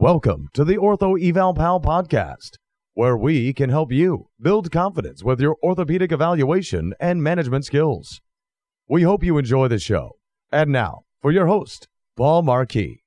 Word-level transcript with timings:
Welcome 0.00 0.48
to 0.54 0.64
the 0.64 0.76
Ortho 0.76 1.20
Eval 1.20 1.54
Pal 1.54 1.80
podcast, 1.80 2.58
where 2.94 3.16
we 3.16 3.52
can 3.52 3.68
help 3.68 3.90
you 3.90 4.28
build 4.40 4.70
confidence 4.70 5.24
with 5.24 5.40
your 5.40 5.56
orthopedic 5.60 6.12
evaluation 6.12 6.94
and 7.00 7.20
management 7.20 7.64
skills. 7.64 8.20
We 8.88 9.02
hope 9.02 9.24
you 9.24 9.38
enjoy 9.38 9.66
the 9.66 9.80
show. 9.80 10.12
And 10.52 10.70
now, 10.70 11.00
for 11.20 11.32
your 11.32 11.48
host, 11.48 11.88
Paul 12.16 12.42
Marquis. 12.42 13.02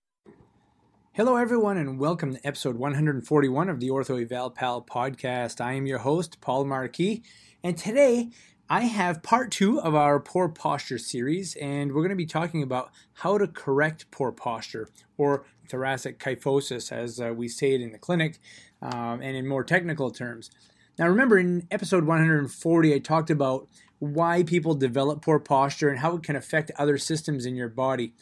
Hello, 1.13 1.37
everyone, 1.37 1.77
and 1.77 1.97
welcome 1.97 2.33
to 2.33 2.45
episode 2.45 2.75
141 2.75 3.69
of 3.69 3.79
the 3.79 3.87
Ortho 3.87 4.21
Eval 4.21 4.49
Pal 4.49 4.81
podcast. 4.81 5.61
I 5.61 5.75
am 5.75 5.85
your 5.85 5.99
host, 5.99 6.41
Paul 6.41 6.65
Marquis, 6.65 7.23
and 7.63 7.77
today 7.77 8.31
I 8.69 8.83
have 8.83 9.21
part 9.21 9.51
two 9.51 9.81
of 9.81 9.95
our 9.95 10.17
poor 10.19 10.47
posture 10.47 10.97
series, 10.97 11.57
and 11.57 11.91
we're 11.91 12.01
going 12.01 12.09
to 12.09 12.15
be 12.15 12.25
talking 12.25 12.63
about 12.63 12.91
how 13.13 13.37
to 13.37 13.45
correct 13.45 14.09
poor 14.11 14.31
posture 14.31 14.87
or 15.17 15.45
thoracic 15.71 16.19
kyphosis, 16.19 16.91
as 16.91 17.19
uh, 17.19 17.33
we 17.33 17.47
say 17.47 17.73
it 17.73 17.81
in 17.81 17.91
the 17.91 17.97
clinic, 17.97 18.39
um, 18.81 19.21
and 19.21 19.35
in 19.35 19.47
more 19.47 19.63
technical 19.63 20.11
terms. 20.11 20.51
Now, 20.99 21.07
remember 21.07 21.39
in 21.39 21.67
episode 21.71 22.03
140, 22.03 22.93
I 22.93 22.99
talked 22.99 23.29
about 23.29 23.67
why 23.99 24.43
people 24.43 24.75
develop 24.75 25.21
poor 25.21 25.39
posture 25.39 25.89
and 25.89 25.99
how 25.99 26.15
it 26.15 26.23
can 26.23 26.35
affect 26.35 26.71
other 26.77 26.97
systems 26.97 27.45
in 27.45 27.55
your 27.55 27.69
body. 27.69 28.13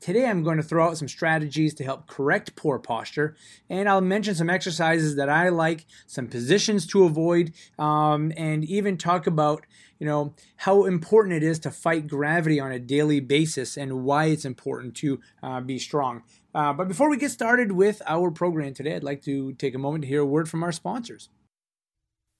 Today, 0.00 0.26
I'm 0.26 0.44
going 0.44 0.58
to 0.58 0.62
throw 0.62 0.86
out 0.86 0.96
some 0.96 1.08
strategies 1.08 1.74
to 1.74 1.84
help 1.84 2.06
correct 2.06 2.54
poor 2.54 2.78
posture, 2.78 3.34
and 3.68 3.88
I'll 3.88 4.00
mention 4.00 4.36
some 4.36 4.48
exercises 4.48 5.16
that 5.16 5.28
I 5.28 5.48
like, 5.48 5.86
some 6.06 6.28
positions 6.28 6.86
to 6.88 7.04
avoid, 7.04 7.52
um, 7.78 8.32
and 8.36 8.64
even 8.64 8.96
talk 8.96 9.26
about 9.26 9.66
you 9.98 10.06
know 10.06 10.34
how 10.58 10.84
important 10.84 11.34
it 11.34 11.42
is 11.42 11.58
to 11.60 11.72
fight 11.72 12.06
gravity 12.06 12.60
on 12.60 12.70
a 12.70 12.78
daily 12.78 13.18
basis 13.18 13.76
and 13.76 14.04
why 14.04 14.26
it's 14.26 14.44
important 14.44 14.94
to 14.96 15.20
uh, 15.42 15.60
be 15.60 15.78
strong. 15.80 16.22
Uh, 16.58 16.72
but 16.72 16.88
before 16.88 17.08
we 17.08 17.16
get 17.16 17.30
started 17.30 17.70
with 17.70 18.02
our 18.04 18.32
program 18.32 18.74
today, 18.74 18.96
I'd 18.96 19.04
like 19.04 19.22
to 19.22 19.52
take 19.52 19.76
a 19.76 19.78
moment 19.78 20.02
to 20.02 20.08
hear 20.08 20.22
a 20.22 20.26
word 20.26 20.50
from 20.50 20.64
our 20.64 20.72
sponsors. 20.72 21.28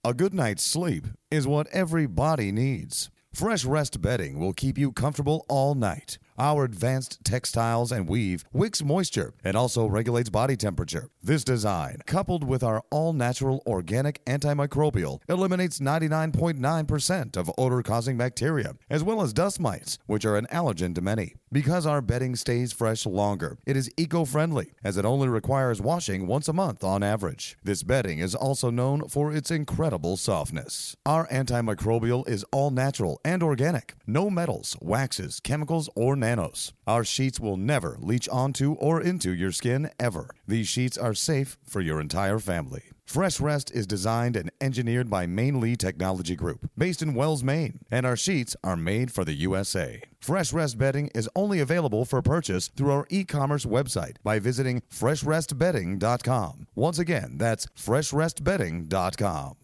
A 0.03 0.13
good 0.13 0.35
night's 0.35 0.65
sleep 0.65 1.07
is 1.31 1.47
what 1.47 1.69
every 1.69 2.07
body 2.07 2.51
needs. 2.51 3.11
Fresh 3.33 3.65
Rest 3.65 4.03
bedding 4.03 4.41
will 4.41 4.53
keep 4.53 4.77
you 4.77 4.91
comfortable 4.91 5.47
all 5.49 5.77
night. 5.77 6.19
Our 6.39 6.63
advanced 6.63 7.25
textiles 7.25 7.91
and 7.91 8.09
weave 8.09 8.45
wicks 8.53 8.81
moisture 8.81 9.35
and 9.43 9.57
also 9.57 9.87
regulates 9.87 10.31
body 10.31 10.57
temperature. 10.57 11.09
This 11.21 11.43
design, 11.43 11.99
coupled 12.07 12.45
with 12.45 12.63
our 12.63 12.81
all 12.91 13.13
natural 13.13 13.61
organic 13.67 14.25
antimicrobial, 14.25 15.21
eliminates 15.29 15.81
99.9% 15.81 17.37
of 17.37 17.51
odor 17.59 17.83
causing 17.83 18.17
bacteria, 18.17 18.75
as 18.89 19.03
well 19.03 19.21
as 19.21 19.33
dust 19.33 19.59
mites, 19.59 19.99
which 20.07 20.25
are 20.25 20.37
an 20.37 20.47
allergen 20.53 20.95
to 20.95 21.01
many. 21.01 21.35
Because 21.51 21.87
our 21.87 22.03
bedding 22.03 22.37
stays 22.37 22.73
fresh 22.73 23.07
longer, 23.07 23.59
it 23.67 23.77
is 23.77 23.91
eco 23.97 24.27
friendly, 24.27 24.75
as 24.85 24.99
it 24.99 25.07
only 25.07 25.29
requires 25.29 25.81
washing 25.81 26.27
once 26.27 26.47
a 26.47 26.53
month 26.53 26.85
on 26.85 27.03
average. 27.03 27.57
This 27.65 27.83
bedding 27.83 28.19
is 28.19 28.35
also 28.35 28.71
known 28.71 29.09
for 29.09 29.33
its 29.33 29.51
incredible 29.51 30.19
softness. 30.19 30.95
Our 31.07 31.27
antimicrobial 31.29 32.29
is 32.29 32.45
all 32.53 32.71
natural 32.71 33.19
and 33.25 33.43
organic, 33.43 33.95
no 34.07 34.29
metals, 34.29 34.77
waxes, 34.81 35.41
chemicals, 35.41 35.89
or 35.97 36.15
nanos. 36.29 36.73
Our 36.87 37.05
sheets 37.05 37.41
will 37.41 37.57
never 37.57 37.97
leach 38.01 38.29
onto 38.29 38.75
or 38.75 39.01
into 39.01 39.33
your 39.33 39.53
skin 39.53 39.91
ever. 39.99 40.31
These 40.47 40.69
sheets 40.69 40.99
are 40.99 41.15
safe 41.15 41.57
for 41.65 41.81
your 41.81 42.01
entire 42.01 42.39
family. 42.39 42.85
Fresh 43.07 43.41
Rest 43.41 43.71
is 43.71 43.87
designed 43.87 44.37
and 44.37 44.51
engineered 44.61 45.09
by 45.09 45.27
Main 45.27 45.61
Lee 45.61 45.77
Technology 45.77 46.37
Group, 46.37 46.69
based 46.77 47.01
in 47.01 47.15
Wells, 47.15 47.43
Maine, 47.43 47.79
and 47.91 48.05
our 48.05 48.17
sheets 48.17 48.55
are 48.63 48.77
made 48.77 49.11
for 49.11 49.25
the 49.25 49.33
USA. 49.33 50.03
Fresh 50.21 50.53
Rest 50.53 50.77
bedding 50.77 51.09
is 51.15 51.31
only 51.35 51.61
available 51.61 52.05
for 52.05 52.21
purchase 52.21 52.69
through 52.69 52.91
our 52.91 53.07
e-commerce 53.09 53.65
website 53.65 54.17
by 54.23 54.39
visiting 54.39 54.83
freshrestbedding.com. 54.93 56.67
Once 56.75 56.99
again, 56.99 57.39
that's 57.39 57.67
freshrestbedding.com. 57.69 59.55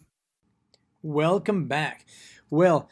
Welcome 1.03 1.69
back. 1.69 2.06
Well, 2.49 2.89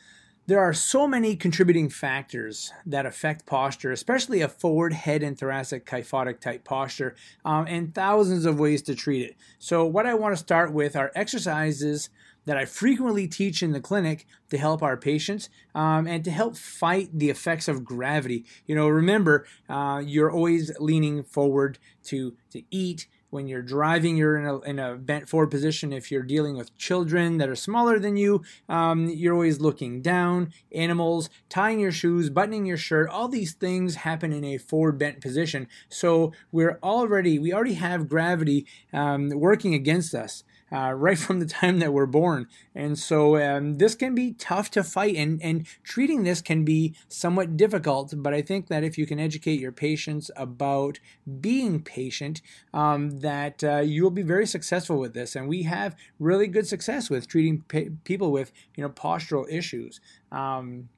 there 0.47 0.61
are 0.61 0.73
so 0.73 1.07
many 1.07 1.37
contributing 1.37 1.89
factors 1.89 2.73
that 2.85 3.07
affect 3.07 3.47
posture, 3.47 3.93
especially 3.93 4.41
a 4.41 4.49
forward 4.49 4.93
head 4.93 5.23
and 5.23 5.39
thoracic 5.39 5.87
kyphotic 5.87 6.41
type 6.41 6.65
posture, 6.65 7.15
um, 7.45 7.67
and 7.69 7.95
thousands 7.95 8.45
of 8.45 8.59
ways 8.59 8.83
to 8.83 8.95
treat 8.95 9.23
it. 9.23 9.37
So, 9.59 9.85
what 9.85 10.07
I 10.07 10.15
want 10.15 10.33
to 10.33 10.43
start 10.43 10.73
with 10.73 10.97
are 10.97 11.13
exercises 11.15 12.11
that 12.45 12.57
I 12.57 12.65
frequently 12.65 13.29
teach 13.29 13.63
in 13.63 13.73
the 13.73 13.81
clinic 13.81 14.27
to 14.51 14.59
help 14.59 14.83
our 14.83 14.97
patients 14.97 15.49
um, 15.75 16.07
and 16.07 16.25
to 16.25 16.31
help 16.31 16.57
fight 16.57 17.11
the 17.13 17.31
effects 17.31 17.69
of 17.69 17.85
gravity. 17.85 18.45
You 18.67 18.75
know, 18.75 18.89
remember, 18.89 19.47
uh, 19.69 20.03
you're 20.05 20.31
always 20.31 20.73
leaning 20.81 21.23
forward 21.23 21.79
to 22.05 22.35
to 22.51 22.63
eat 22.71 23.07
when 23.33 23.49
you're 23.49 23.63
driving, 23.63 24.17
you're 24.17 24.37
in 24.37 24.47
a, 24.47 24.61
in 24.61 24.79
a 24.79 24.95
bent 24.95 25.29
forward 25.29 25.51
position. 25.51 25.93
If 25.93 26.13
you're 26.13 26.23
dealing 26.23 26.57
with 26.57 26.77
children 26.77 27.39
that 27.39 27.49
are 27.49 27.57
smaller 27.57 27.99
than 27.99 28.17
you, 28.17 28.43
um, 28.69 29.09
you're 29.09 29.33
always 29.33 29.59
looking 29.59 30.03
down. 30.03 30.53
Animals, 30.71 31.31
tying 31.49 31.81
your 31.81 31.93
shoes, 31.93 32.29
buttoning 32.29 32.67
your 32.67 32.77
shirt, 32.77 33.09
all 33.09 33.29
these 33.29 33.55
things 33.55 33.97
happen 33.97 34.33
in 34.33 34.45
a 34.45 34.59
forward 34.59 34.99
bent 34.99 35.23
position. 35.23 35.67
So 35.89 36.33
we're 36.53 36.79
already, 36.83 37.39
we 37.39 37.55
already 37.55 37.75
have 37.75 38.09
gravity 38.09 38.67
um, 38.93 39.31
working 39.31 39.73
against 39.73 40.15
us 40.15 40.45
uh, 40.73 40.93
right 40.93 41.19
from 41.19 41.41
the 41.41 41.47
time 41.47 41.79
that 41.81 41.93
we're 41.93 42.07
born. 42.07 42.47
And 42.75 42.99
so 42.99 43.37
um, 43.37 43.75
this 43.79 43.95
can 43.95 44.15
be 44.15 44.33
tough 44.33 44.71
to 44.73 44.83
fight, 44.83 45.17
and, 45.17 45.43
and 45.43 45.67
treating 45.83 46.25
this 46.25 46.41
can 46.41 46.65
be 46.65 46.95
somewhat 47.09 47.57
difficult. 47.57 48.15
But 48.17 48.35
I 48.35 48.43
think 48.43 48.69
that 48.69 48.85
if 48.85 48.97
you 48.97 49.07
can 49.07 49.21
educate 49.21 49.61
your 49.61 49.73
patients 49.73 50.31
about 50.37 50.99
being 51.41 51.83
patient, 51.83 52.41
um, 52.73 53.21
that 53.21 53.63
uh, 53.63 53.79
you 53.79 54.03
will 54.03 54.11
be 54.11 54.23
very 54.23 54.47
successful 54.47 54.99
with 54.99 55.15
this. 55.15 55.37
And 55.37 55.49
we 55.49 55.65
have 55.65 55.97
really 56.19 56.47
good 56.47 56.67
success 56.67 57.11
with 57.11 57.29
treating 57.29 57.63
pa- 57.63 57.93
people 58.05 58.33
with 58.33 58.53
you 58.77 58.83
know 58.83 58.91
postural 58.91 59.47
issues. 59.51 60.01
Um, 60.31 60.89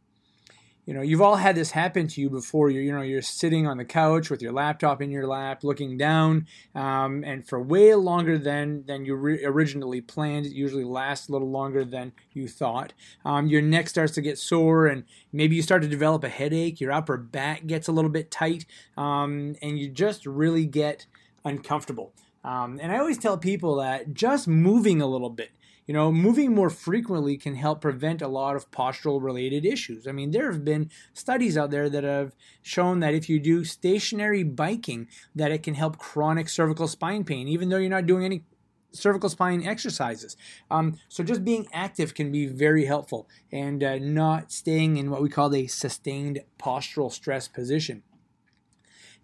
you 0.86 0.92
know 0.92 1.00
you've 1.00 1.22
all 1.22 1.36
had 1.36 1.56
this 1.56 1.70
happen 1.70 2.06
to 2.08 2.20
you 2.20 2.28
before. 2.28 2.70
You're 2.70 2.82
you 2.82 2.92
know 2.92 3.02
you're 3.02 3.22
sitting 3.22 3.66
on 3.66 3.78
the 3.78 3.84
couch 3.84 4.30
with 4.30 4.42
your 4.42 4.52
laptop 4.52 5.00
in 5.00 5.10
your 5.10 5.26
lap 5.26 5.64
looking 5.64 5.96
down 5.96 6.46
um, 6.74 7.24
and 7.24 7.46
for 7.46 7.62
way 7.62 7.94
longer 7.94 8.36
than 8.36 8.84
than 8.86 9.04
you 9.04 9.14
re- 9.14 9.44
originally 9.44 10.00
planned 10.00 10.46
it 10.46 10.52
usually 10.52 10.84
lasts 10.84 11.28
a 11.28 11.32
little 11.32 11.50
longer 11.50 11.84
than 11.84 12.12
you 12.32 12.48
thought. 12.48 12.92
Um, 13.24 13.46
your 13.46 13.62
neck 13.62 13.88
starts 13.88 14.12
to 14.14 14.20
get 14.20 14.38
sore 14.38 14.86
and 14.86 15.04
maybe 15.32 15.56
you 15.56 15.62
start 15.62 15.82
to 15.82 15.88
develop 15.88 16.22
a 16.24 16.28
headache 16.28 16.80
your 16.80 16.92
upper 16.92 17.16
back 17.16 17.66
gets 17.66 17.88
a 17.88 17.92
little 17.92 18.10
bit 18.10 18.30
tight 18.30 18.66
um, 18.96 19.56
and 19.62 19.78
you 19.78 19.88
just 19.88 20.26
really 20.26 20.66
get 20.66 21.06
uncomfortable. 21.44 22.12
Um, 22.44 22.78
and 22.82 22.92
i 22.92 22.98
always 22.98 23.16
tell 23.16 23.38
people 23.38 23.76
that 23.76 24.12
just 24.12 24.46
moving 24.46 25.00
a 25.00 25.06
little 25.06 25.30
bit 25.30 25.50
you 25.86 25.92
know, 25.92 26.10
moving 26.10 26.54
more 26.54 26.70
frequently 26.70 27.36
can 27.36 27.54
help 27.54 27.80
prevent 27.80 28.22
a 28.22 28.28
lot 28.28 28.56
of 28.56 28.70
postural 28.70 29.22
related 29.22 29.66
issues. 29.66 30.06
I 30.06 30.12
mean, 30.12 30.30
there 30.30 30.50
have 30.50 30.64
been 30.64 30.90
studies 31.12 31.58
out 31.58 31.70
there 31.70 31.90
that 31.90 32.04
have 32.04 32.34
shown 32.62 33.00
that 33.00 33.14
if 33.14 33.28
you 33.28 33.38
do 33.38 33.64
stationary 33.64 34.42
biking, 34.42 35.08
that 35.34 35.52
it 35.52 35.62
can 35.62 35.74
help 35.74 35.98
chronic 35.98 36.48
cervical 36.48 36.88
spine 36.88 37.24
pain, 37.24 37.48
even 37.48 37.68
though 37.68 37.76
you're 37.76 37.90
not 37.90 38.06
doing 38.06 38.24
any 38.24 38.44
cervical 38.92 39.28
spine 39.28 39.66
exercises. 39.66 40.36
Um, 40.70 40.98
so 41.08 41.22
just 41.22 41.44
being 41.44 41.66
active 41.72 42.14
can 42.14 42.32
be 42.32 42.46
very 42.46 42.86
helpful 42.86 43.28
and 43.52 43.82
uh, 43.82 43.98
not 43.98 44.52
staying 44.52 44.96
in 44.96 45.10
what 45.10 45.20
we 45.20 45.28
call 45.28 45.54
a 45.54 45.66
sustained 45.66 46.40
postural 46.58 47.12
stress 47.12 47.48
position. 47.48 48.02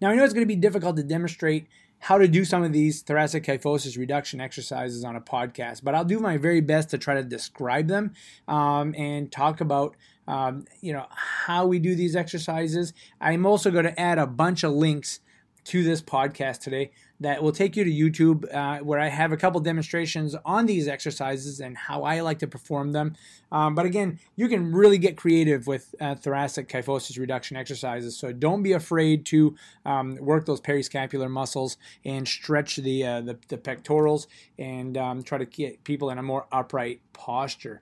Now, 0.01 0.09
I 0.09 0.15
know 0.15 0.23
it's 0.23 0.33
going 0.33 0.45
to 0.45 0.47
be 0.47 0.55
difficult 0.55 0.97
to 0.97 1.03
demonstrate 1.03 1.67
how 2.01 2.17
to 2.17 2.27
do 2.27 2.43
some 2.43 2.63
of 2.63 2.73
these 2.73 3.03
thoracic 3.03 3.43
kyphosis 3.43 3.95
reduction 3.95 4.41
exercises 4.41 5.03
on 5.03 5.15
a 5.15 5.21
podcast, 5.21 5.83
but 5.83 5.93
I'll 5.93 6.03
do 6.03 6.19
my 6.19 6.35
very 6.35 6.59
best 6.59 6.89
to 6.89 6.97
try 6.97 7.13
to 7.13 7.23
describe 7.23 7.87
them 7.87 8.13
um, 8.47 8.95
and 8.97 9.31
talk 9.31 9.61
about 9.61 9.95
um, 10.27 10.65
you 10.81 10.93
know 10.93 11.05
how 11.11 11.67
we 11.67 11.77
do 11.77 11.93
these 11.93 12.15
exercises. 12.15 12.93
I'm 13.19 13.45
also 13.45 13.69
going 13.69 13.85
to 13.85 13.99
add 13.99 14.17
a 14.17 14.25
bunch 14.25 14.63
of 14.63 14.71
links 14.71 15.19
to 15.65 15.83
this 15.83 16.01
podcast 16.01 16.59
today 16.59 16.91
that 17.21 17.43
will 17.43 17.51
take 17.51 17.75
you 17.75 17.83
to 17.83 17.91
YouTube, 17.91 18.53
uh, 18.53 18.83
where 18.83 18.99
I 18.99 19.07
have 19.07 19.31
a 19.31 19.37
couple 19.37 19.61
demonstrations 19.61 20.35
on 20.43 20.65
these 20.65 20.87
exercises 20.87 21.59
and 21.59 21.77
how 21.77 22.03
I 22.03 22.21
like 22.21 22.39
to 22.39 22.47
perform 22.47 22.93
them. 22.93 23.15
Um, 23.51 23.75
but 23.75 23.85
again, 23.85 24.19
you 24.35 24.47
can 24.47 24.71
really 24.73 24.97
get 24.97 25.17
creative 25.17 25.67
with 25.67 25.93
uh, 26.01 26.15
thoracic 26.15 26.67
kyphosis 26.67 27.19
reduction 27.19 27.57
exercises. 27.57 28.17
So 28.17 28.33
don't 28.33 28.63
be 28.63 28.73
afraid 28.73 29.25
to 29.27 29.55
um, 29.85 30.15
work 30.15 30.47
those 30.47 30.61
periscapular 30.61 31.29
muscles 31.29 31.77
and 32.03 32.27
stretch 32.27 32.77
the 32.77 33.05
uh, 33.05 33.21
the, 33.21 33.37
the, 33.49 33.57
pectorals 33.57 34.27
and 34.57 34.97
um, 34.97 35.21
try 35.21 35.37
to 35.37 35.45
get 35.45 35.83
people 35.83 36.09
in 36.09 36.17
a 36.17 36.23
more 36.23 36.47
upright 36.51 37.01
posture. 37.13 37.81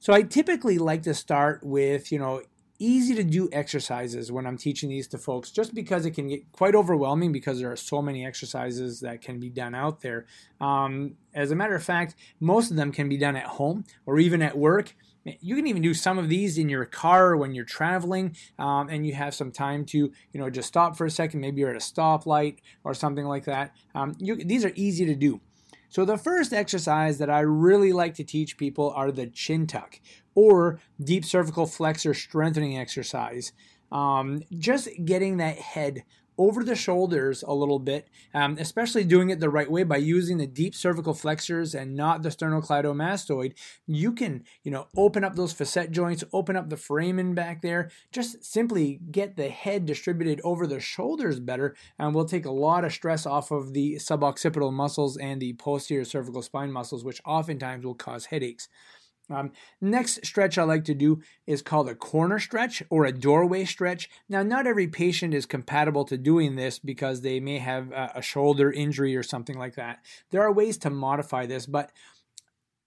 So 0.00 0.14
I 0.14 0.22
typically 0.22 0.78
like 0.78 1.02
to 1.02 1.12
start 1.12 1.62
with 1.62 2.10
you 2.10 2.18
know 2.18 2.42
easy 2.78 3.14
to 3.14 3.24
do 3.24 3.48
exercises 3.52 4.30
when 4.30 4.46
I'm 4.46 4.56
teaching 4.56 4.88
these 4.88 5.08
to 5.08 5.18
folks 5.18 5.50
just 5.50 5.74
because 5.74 6.06
it 6.06 6.12
can 6.12 6.28
get 6.28 6.50
quite 6.52 6.74
overwhelming 6.74 7.32
because 7.32 7.58
there 7.58 7.72
are 7.72 7.76
so 7.76 8.00
many 8.00 8.24
exercises 8.24 9.00
that 9.00 9.20
can 9.20 9.40
be 9.40 9.48
done 9.48 9.74
out 9.74 10.00
there. 10.00 10.26
Um, 10.60 11.16
as 11.34 11.50
a 11.50 11.56
matter 11.56 11.74
of 11.74 11.82
fact, 11.82 12.14
most 12.40 12.70
of 12.70 12.76
them 12.76 12.92
can 12.92 13.08
be 13.08 13.16
done 13.16 13.36
at 13.36 13.46
home 13.46 13.84
or 14.06 14.18
even 14.18 14.42
at 14.42 14.56
work. 14.56 14.94
You 15.24 15.56
can 15.56 15.66
even 15.66 15.82
do 15.82 15.92
some 15.92 16.18
of 16.18 16.28
these 16.28 16.56
in 16.56 16.68
your 16.68 16.84
car 16.84 17.36
when 17.36 17.54
you're 17.54 17.64
traveling 17.64 18.36
um, 18.58 18.88
and 18.88 19.06
you 19.06 19.14
have 19.14 19.34
some 19.34 19.50
time 19.50 19.84
to, 19.86 19.98
you 19.98 20.40
know, 20.40 20.48
just 20.48 20.68
stop 20.68 20.96
for 20.96 21.04
a 21.04 21.10
second. 21.10 21.40
Maybe 21.40 21.60
you're 21.60 21.70
at 21.70 21.76
a 21.76 21.80
stoplight 21.80 22.58
or 22.84 22.94
something 22.94 23.26
like 23.26 23.44
that. 23.44 23.74
Um, 23.94 24.14
you, 24.18 24.36
these 24.36 24.64
are 24.64 24.72
easy 24.74 25.04
to 25.04 25.14
do. 25.14 25.40
So, 25.90 26.04
the 26.04 26.18
first 26.18 26.52
exercise 26.52 27.16
that 27.16 27.30
I 27.30 27.40
really 27.40 27.94
like 27.94 28.14
to 28.16 28.24
teach 28.24 28.58
people 28.58 28.90
are 28.90 29.10
the 29.10 29.26
chin 29.26 29.66
tuck 29.66 30.00
or 30.38 30.78
deep 31.02 31.24
cervical 31.24 31.66
flexor 31.66 32.14
strengthening 32.14 32.78
exercise. 32.78 33.52
Um, 33.90 34.40
just 34.56 34.88
getting 35.04 35.38
that 35.38 35.58
head 35.58 36.04
over 36.38 36.62
the 36.62 36.76
shoulders 36.76 37.42
a 37.42 37.52
little 37.52 37.80
bit, 37.80 38.08
um, 38.32 38.56
especially 38.60 39.02
doing 39.02 39.30
it 39.30 39.40
the 39.40 39.50
right 39.50 39.68
way 39.68 39.82
by 39.82 39.96
using 39.96 40.38
the 40.38 40.46
deep 40.46 40.76
cervical 40.76 41.12
flexors 41.12 41.74
and 41.74 41.96
not 41.96 42.22
the 42.22 42.28
sternocleidomastoid, 42.28 43.52
you 43.88 44.12
can, 44.12 44.44
you 44.62 44.70
know, 44.70 44.86
open 44.96 45.24
up 45.24 45.34
those 45.34 45.52
facet 45.52 45.90
joints, 45.90 46.22
open 46.32 46.54
up 46.54 46.70
the 46.70 46.76
foramen 46.76 47.34
back 47.34 47.60
there, 47.60 47.90
just 48.12 48.44
simply 48.44 49.00
get 49.10 49.36
the 49.36 49.48
head 49.48 49.84
distributed 49.84 50.40
over 50.44 50.68
the 50.68 50.78
shoulders 50.78 51.40
better, 51.40 51.74
and 51.98 52.14
we'll 52.14 52.24
take 52.24 52.46
a 52.46 52.50
lot 52.52 52.84
of 52.84 52.92
stress 52.92 53.26
off 53.26 53.50
of 53.50 53.74
the 53.74 53.96
suboccipital 53.96 54.72
muscles 54.72 55.16
and 55.16 55.42
the 55.42 55.54
posterior 55.54 56.04
cervical 56.04 56.42
spine 56.42 56.70
muscles, 56.70 57.04
which 57.04 57.20
oftentimes 57.24 57.84
will 57.84 57.96
cause 57.96 58.26
headaches. 58.26 58.68
Um, 59.30 59.52
next 59.80 60.24
stretch 60.24 60.56
I 60.56 60.62
like 60.62 60.84
to 60.84 60.94
do 60.94 61.20
is 61.46 61.62
called 61.62 61.88
a 61.88 61.94
corner 61.94 62.38
stretch 62.38 62.82
or 62.90 63.04
a 63.04 63.12
doorway 63.12 63.64
stretch. 63.64 64.08
Now, 64.28 64.42
not 64.42 64.66
every 64.66 64.88
patient 64.88 65.34
is 65.34 65.46
compatible 65.46 66.04
to 66.06 66.16
doing 66.16 66.56
this 66.56 66.78
because 66.78 67.20
they 67.20 67.40
may 67.40 67.58
have 67.58 67.92
a, 67.92 68.12
a 68.16 68.22
shoulder 68.22 68.72
injury 68.72 69.16
or 69.16 69.22
something 69.22 69.58
like 69.58 69.74
that. 69.74 69.98
There 70.30 70.42
are 70.42 70.52
ways 70.52 70.78
to 70.78 70.90
modify 70.90 71.46
this, 71.46 71.66
but 71.66 71.92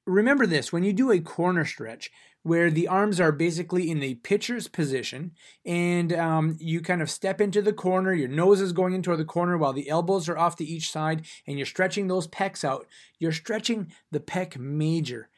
remember 0.05 0.47
this 0.47 0.73
when 0.73 0.83
you 0.83 0.93
do 0.93 1.11
a 1.11 1.19
corner 1.19 1.65
stretch, 1.65 2.11
where 2.44 2.71
the 2.71 2.87
arms 2.87 3.19
are 3.19 3.31
basically 3.31 3.89
in 3.89 3.99
the 3.99 4.15
pitcher's 4.15 4.67
position 4.67 5.31
and 5.65 6.11
um, 6.13 6.57
you 6.59 6.81
kind 6.81 7.01
of 7.01 7.09
step 7.09 7.39
into 7.39 7.61
the 7.61 7.73
corner 7.73 8.13
your 8.13 8.27
nose 8.27 8.61
is 8.61 8.73
going 8.73 8.94
into 8.94 9.15
the 9.15 9.25
corner 9.25 9.57
while 9.57 9.73
the 9.73 9.89
elbows 9.89 10.27
are 10.27 10.37
off 10.37 10.55
to 10.55 10.65
each 10.65 10.89
side 10.89 11.25
and 11.45 11.57
you're 11.57 11.65
stretching 11.65 12.07
those 12.07 12.27
pecs 12.27 12.63
out 12.63 12.87
you're 13.19 13.31
stretching 13.31 13.91
the 14.11 14.19
pec 14.19 14.57
major 14.57 15.29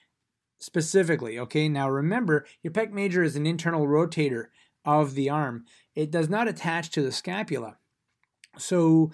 specifically. 0.63 1.37
Okay, 1.37 1.67
now 1.67 1.89
remember, 1.89 2.45
your 2.61 2.71
pec 2.71 2.91
major 2.91 3.21
is 3.21 3.35
an 3.35 3.45
internal 3.45 3.85
rotator 3.85 4.45
of 4.85 5.13
the 5.13 5.29
arm, 5.29 5.65
it 5.95 6.11
does 6.11 6.29
not 6.29 6.47
attach 6.47 6.89
to 6.91 7.01
the 7.01 7.11
scapula. 7.11 7.77
So, 8.57 9.11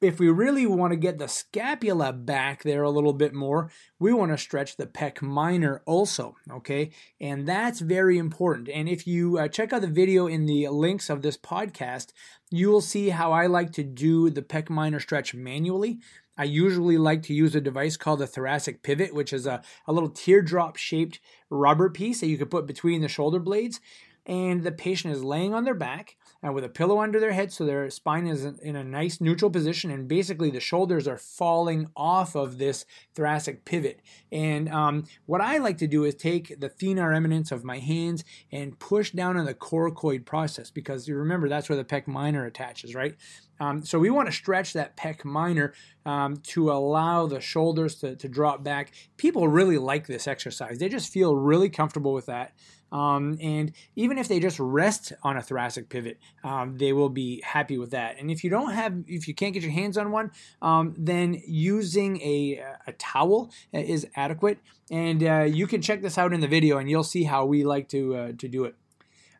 if 0.00 0.20
we 0.20 0.28
really 0.28 0.64
want 0.64 0.92
to 0.92 0.96
get 0.96 1.18
the 1.18 1.26
scapula 1.26 2.12
back 2.12 2.62
there 2.62 2.84
a 2.84 2.90
little 2.90 3.12
bit 3.12 3.34
more, 3.34 3.70
we 3.98 4.12
want 4.12 4.30
to 4.30 4.38
stretch 4.38 4.76
the 4.76 4.86
pec 4.86 5.20
minor 5.20 5.82
also, 5.86 6.36
okay? 6.50 6.90
And 7.20 7.48
that's 7.48 7.80
very 7.80 8.16
important. 8.16 8.68
And 8.68 8.88
if 8.88 9.08
you 9.08 9.38
uh, 9.38 9.48
check 9.48 9.72
out 9.72 9.80
the 9.80 9.88
video 9.88 10.28
in 10.28 10.46
the 10.46 10.68
links 10.68 11.10
of 11.10 11.22
this 11.22 11.36
podcast, 11.36 12.12
you 12.50 12.68
will 12.68 12.80
see 12.80 13.08
how 13.08 13.32
I 13.32 13.46
like 13.46 13.72
to 13.72 13.82
do 13.82 14.30
the 14.30 14.42
pec 14.42 14.70
minor 14.70 15.00
stretch 15.00 15.34
manually. 15.34 15.98
I 16.38 16.44
usually 16.44 16.96
like 16.96 17.22
to 17.24 17.34
use 17.34 17.54
a 17.56 17.60
device 17.60 17.96
called 17.96 18.22
a 18.22 18.26
thoracic 18.26 18.82
pivot, 18.82 19.12
which 19.12 19.32
is 19.32 19.44
a, 19.44 19.60
a 19.86 19.92
little 19.92 20.08
teardrop 20.08 20.76
shaped 20.76 21.18
rubber 21.50 21.90
piece 21.90 22.20
that 22.20 22.28
you 22.28 22.38
can 22.38 22.48
put 22.48 22.66
between 22.66 23.02
the 23.02 23.08
shoulder 23.08 23.40
blades. 23.40 23.80
And 24.24 24.62
the 24.62 24.72
patient 24.72 25.14
is 25.14 25.24
laying 25.24 25.54
on 25.54 25.64
their 25.64 25.74
back 25.74 26.16
and 26.42 26.54
with 26.54 26.62
a 26.62 26.68
pillow 26.68 27.00
under 27.00 27.18
their 27.18 27.32
head 27.32 27.50
so 27.50 27.64
their 27.64 27.88
spine 27.88 28.26
is 28.26 28.44
in 28.44 28.76
a 28.76 28.84
nice 28.84 29.22
neutral 29.22 29.50
position. 29.50 29.90
And 29.90 30.06
basically 30.06 30.50
the 30.50 30.60
shoulders 30.60 31.08
are 31.08 31.16
falling 31.16 31.88
off 31.96 32.36
of 32.36 32.58
this 32.58 32.84
thoracic 33.14 33.64
pivot. 33.64 34.00
And 34.30 34.68
um, 34.68 35.04
what 35.24 35.40
i 35.40 35.56
like 35.56 35.78
to 35.78 35.86
do 35.86 36.04
is 36.04 36.14
take 36.14 36.60
the 36.60 36.68
thenar 36.68 37.16
eminence 37.16 37.50
of 37.50 37.64
my 37.64 37.78
hands 37.78 38.22
and 38.52 38.78
push 38.78 39.12
down 39.12 39.38
on 39.38 39.46
the 39.46 39.54
coracoid 39.54 40.26
process 40.26 40.70
because 40.70 41.08
you 41.08 41.16
remember 41.16 41.48
that's 41.48 41.70
where 41.70 41.76
the 41.76 41.84
pec 41.84 42.06
minor 42.06 42.44
attaches 42.44 42.94
right 42.94 43.16
um, 43.60 43.84
so 43.84 43.98
we 43.98 44.10
want 44.10 44.28
to 44.28 44.32
stretch 44.32 44.72
that 44.72 44.96
pec 44.96 45.24
minor 45.24 45.74
um, 46.06 46.36
to 46.38 46.70
allow 46.70 47.26
the 47.26 47.40
shoulders 47.40 47.96
to, 47.96 48.16
to 48.16 48.28
drop 48.28 48.62
back. 48.62 48.92
People 49.16 49.48
really 49.48 49.78
like 49.78 50.06
this 50.06 50.26
exercise. 50.26 50.78
They 50.78 50.88
just 50.88 51.12
feel 51.12 51.36
really 51.36 51.68
comfortable 51.68 52.12
with 52.12 52.26
that. 52.26 52.52
Um, 52.90 53.36
and 53.42 53.72
even 53.96 54.16
if 54.16 54.28
they 54.28 54.40
just 54.40 54.58
rest 54.58 55.12
on 55.22 55.36
a 55.36 55.42
thoracic 55.42 55.88
pivot, 55.88 56.18
um, 56.42 56.78
they 56.78 56.92
will 56.92 57.10
be 57.10 57.42
happy 57.44 57.76
with 57.76 57.90
that. 57.90 58.18
And 58.18 58.30
if 58.30 58.42
you 58.42 58.50
don't 58.50 58.72
have, 58.72 59.04
if 59.06 59.28
you 59.28 59.34
can't 59.34 59.52
get 59.52 59.62
your 59.62 59.72
hands 59.72 59.98
on 59.98 60.10
one, 60.10 60.30
um, 60.62 60.94
then 60.96 61.40
using 61.46 62.20
a, 62.22 62.64
a 62.86 62.92
towel 62.92 63.50
is 63.72 64.06
adequate. 64.16 64.58
And 64.90 65.22
uh, 65.22 65.42
you 65.42 65.66
can 65.66 65.82
check 65.82 66.00
this 66.00 66.16
out 66.16 66.32
in 66.32 66.40
the 66.40 66.48
video, 66.48 66.78
and 66.78 66.88
you'll 66.88 67.04
see 67.04 67.24
how 67.24 67.44
we 67.44 67.62
like 67.62 67.90
to 67.90 68.16
uh, 68.16 68.32
to 68.38 68.48
do 68.48 68.64
it. 68.64 68.74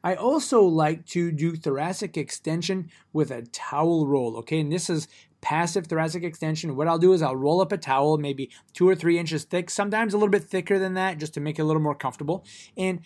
I 0.09 0.15
also 0.15 0.63
like 0.63 1.05
to 1.09 1.31
do 1.31 1.55
thoracic 1.55 2.17
extension 2.17 2.89
with 3.13 3.31
a 3.31 3.43
towel 3.43 4.07
roll, 4.07 4.39
okay? 4.39 4.61
And 4.61 4.73
this 4.73 4.89
is 4.89 5.07
passive 5.43 5.87
thoracic 5.87 6.23
extension. 6.23 6.77
What 6.77 6.89
I'll 6.89 6.99
do 6.99 7.13
is 7.13 7.21
I'll 7.21 7.37
roll 7.37 7.61
up 7.61 7.73
a 7.73 7.77
towel, 7.77 8.17
maybe 8.17 8.51
two 8.73 8.89
or 8.89 8.95
three 8.95 9.19
inches 9.19 9.45
thick, 9.45 9.69
sometimes 9.69 10.15
a 10.15 10.17
little 10.17 10.31
bit 10.31 10.45
thicker 10.45 10.79
than 10.79 10.95
that, 10.95 11.19
just 11.19 11.35
to 11.35 11.41
make 11.41 11.59
it 11.59 11.63
a 11.63 11.67
little 11.67 11.83
more 11.83 11.95
comfortable. 11.95 12.43
And 12.75 13.01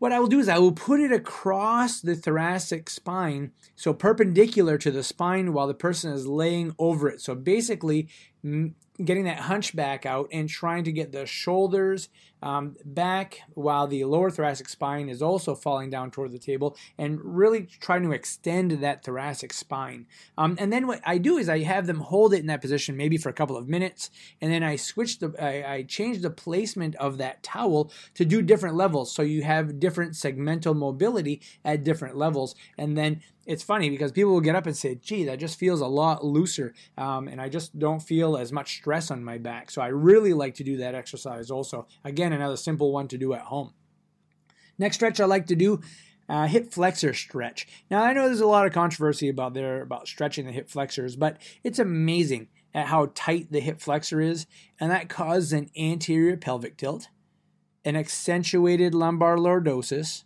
what 0.00 0.10
I 0.10 0.18
will 0.18 0.26
do 0.26 0.40
is 0.40 0.48
I 0.48 0.58
will 0.58 0.72
put 0.72 0.98
it 0.98 1.12
across 1.12 2.00
the 2.00 2.16
thoracic 2.16 2.90
spine, 2.90 3.52
so 3.76 3.94
perpendicular 3.94 4.76
to 4.78 4.90
the 4.90 5.04
spine 5.04 5.52
while 5.52 5.68
the 5.68 5.72
person 5.72 6.12
is 6.12 6.26
laying 6.26 6.74
over 6.80 7.08
it. 7.08 7.20
So 7.20 7.36
basically, 7.36 8.08
getting 8.42 9.24
that 9.24 9.40
hunchback 9.40 10.04
out 10.04 10.28
and 10.32 10.48
trying 10.48 10.82
to 10.82 10.92
get 10.92 11.12
the 11.12 11.26
shoulders 11.26 12.08
um, 12.44 12.76
back 12.84 13.40
while 13.54 13.86
the 13.86 14.04
lower 14.04 14.30
thoracic 14.30 14.68
spine 14.68 15.08
is 15.08 15.22
also 15.22 15.54
falling 15.54 15.88
down 15.88 16.10
toward 16.10 16.30
the 16.30 16.38
table 16.38 16.76
and 16.98 17.18
really 17.24 17.66
trying 17.80 18.02
to 18.02 18.12
extend 18.12 18.70
that 18.70 19.02
thoracic 19.02 19.52
spine. 19.52 20.06
Um, 20.36 20.56
and 20.60 20.70
then 20.70 20.86
what 20.86 21.00
I 21.06 21.16
do 21.16 21.38
is 21.38 21.48
I 21.48 21.60
have 21.60 21.86
them 21.86 22.00
hold 22.00 22.34
it 22.34 22.40
in 22.40 22.46
that 22.48 22.60
position 22.60 22.98
maybe 22.98 23.16
for 23.16 23.30
a 23.30 23.32
couple 23.32 23.56
of 23.56 23.66
minutes 23.66 24.10
and 24.42 24.52
then 24.52 24.62
I 24.62 24.76
switch 24.76 25.20
the, 25.20 25.34
I, 25.40 25.76
I 25.76 25.82
change 25.84 26.20
the 26.20 26.30
placement 26.30 26.94
of 26.96 27.16
that 27.16 27.42
towel 27.42 27.90
to 28.14 28.26
do 28.26 28.42
different 28.42 28.76
levels. 28.76 29.10
So 29.10 29.22
you 29.22 29.42
have 29.42 29.80
different 29.80 30.12
segmental 30.12 30.76
mobility 30.76 31.40
at 31.64 31.82
different 31.82 32.16
levels. 32.16 32.54
And 32.76 32.96
then 32.96 33.22
it's 33.46 33.62
funny 33.62 33.90
because 33.90 34.12
people 34.12 34.32
will 34.32 34.40
get 34.40 34.56
up 34.56 34.66
and 34.66 34.76
say, 34.76 34.94
gee, 34.94 35.24
that 35.24 35.38
just 35.38 35.58
feels 35.58 35.80
a 35.80 35.86
lot 35.86 36.24
looser. 36.24 36.74
Um, 36.96 37.28
and 37.28 37.40
I 37.40 37.48
just 37.48 37.78
don't 37.78 38.00
feel 38.00 38.36
as 38.36 38.52
much 38.52 38.76
stress 38.76 39.10
on 39.10 39.24
my 39.24 39.38
back. 39.38 39.70
So 39.70 39.82
I 39.82 39.88
really 39.88 40.32
like 40.32 40.54
to 40.56 40.64
do 40.64 40.78
that 40.78 40.94
exercise 40.94 41.50
also. 41.50 41.86
Again, 42.04 42.32
another 42.34 42.56
simple 42.56 42.92
one 42.92 43.08
to 43.08 43.18
do 43.18 43.32
at 43.32 43.42
home. 43.42 43.72
Next 44.78 44.96
stretch 44.96 45.20
I 45.20 45.24
like 45.24 45.46
to 45.46 45.56
do 45.56 45.80
uh, 46.28 46.46
hip 46.46 46.72
flexor 46.72 47.14
stretch. 47.14 47.66
Now 47.90 48.02
I 48.02 48.12
know 48.12 48.26
there's 48.26 48.40
a 48.40 48.46
lot 48.46 48.66
of 48.66 48.72
controversy 48.72 49.28
about 49.28 49.54
there 49.54 49.82
about 49.82 50.08
stretching 50.08 50.46
the 50.46 50.52
hip 50.52 50.68
flexors, 50.68 51.16
but 51.16 51.38
it's 51.62 51.78
amazing 51.78 52.48
at 52.72 52.86
how 52.86 53.10
tight 53.14 53.52
the 53.52 53.60
hip 53.60 53.80
flexor 53.80 54.20
is, 54.20 54.46
and 54.80 54.90
that 54.90 55.08
causes 55.08 55.52
an 55.52 55.70
anterior 55.76 56.36
pelvic 56.36 56.76
tilt, 56.76 57.08
an 57.84 57.94
accentuated 57.94 58.94
lumbar 58.94 59.36
lordosis, 59.36 60.24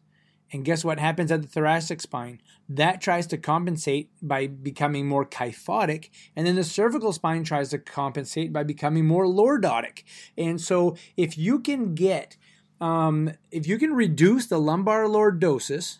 and 0.52 0.64
guess 0.64 0.84
what 0.84 0.98
happens 0.98 1.30
at 1.30 1.42
the 1.42 1.48
thoracic 1.48 2.00
spine? 2.00 2.40
That 2.68 3.00
tries 3.00 3.26
to 3.28 3.38
compensate 3.38 4.10
by 4.22 4.46
becoming 4.46 5.06
more 5.06 5.24
kyphotic, 5.24 6.10
and 6.34 6.46
then 6.46 6.56
the 6.56 6.64
cervical 6.64 7.12
spine 7.12 7.44
tries 7.44 7.70
to 7.70 7.78
compensate 7.78 8.52
by 8.52 8.62
becoming 8.62 9.06
more 9.06 9.26
lordotic. 9.26 10.04
And 10.36 10.60
so, 10.60 10.96
if 11.16 11.36
you 11.36 11.58
can 11.60 11.94
get, 11.94 12.36
um, 12.80 13.32
if 13.50 13.66
you 13.66 13.78
can 13.78 13.94
reduce 13.94 14.46
the 14.46 14.58
lumbar 14.58 15.04
lordosis, 15.04 15.98